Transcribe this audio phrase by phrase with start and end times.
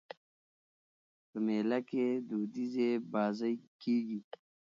[1.29, 4.19] په مېله کښي دودیزي بازۍ کېږي.